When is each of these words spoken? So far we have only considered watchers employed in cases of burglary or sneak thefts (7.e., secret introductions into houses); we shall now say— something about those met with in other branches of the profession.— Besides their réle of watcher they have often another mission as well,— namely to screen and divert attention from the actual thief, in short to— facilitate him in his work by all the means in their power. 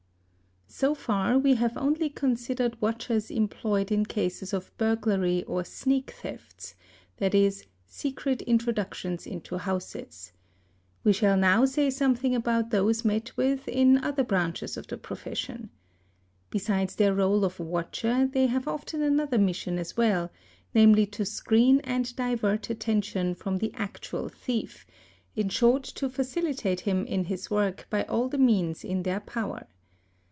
So 0.73 0.95
far 0.95 1.37
we 1.37 1.55
have 1.55 1.77
only 1.77 2.09
considered 2.09 2.81
watchers 2.81 3.29
employed 3.29 3.91
in 3.91 4.05
cases 4.05 4.53
of 4.53 4.71
burglary 4.77 5.43
or 5.43 5.65
sneak 5.65 6.11
thefts 6.11 6.75
(7.e., 7.19 7.67
secret 7.85 8.41
introductions 8.43 9.27
into 9.27 9.57
houses); 9.57 10.31
we 11.03 11.11
shall 11.11 11.35
now 11.35 11.65
say— 11.65 11.89
something 11.91 12.33
about 12.33 12.69
those 12.69 13.03
met 13.03 13.35
with 13.35 13.67
in 13.67 13.97
other 14.01 14.23
branches 14.23 14.77
of 14.77 14.87
the 14.87 14.97
profession.— 14.97 15.69
Besides 16.51 16.95
their 16.95 17.13
réle 17.13 17.43
of 17.43 17.59
watcher 17.59 18.25
they 18.31 18.47
have 18.47 18.67
often 18.67 19.01
another 19.01 19.37
mission 19.37 19.77
as 19.77 19.97
well,— 19.97 20.31
namely 20.73 21.05
to 21.07 21.25
screen 21.25 21.81
and 21.81 22.15
divert 22.15 22.69
attention 22.69 23.35
from 23.35 23.57
the 23.57 23.73
actual 23.75 24.29
thief, 24.29 24.87
in 25.35 25.49
short 25.49 25.83
to— 25.83 26.09
facilitate 26.09 26.79
him 26.79 27.05
in 27.05 27.25
his 27.25 27.51
work 27.51 27.85
by 27.89 28.03
all 28.05 28.29
the 28.29 28.39
means 28.39 28.85
in 28.85 29.03
their 29.03 29.19
power. 29.19 29.67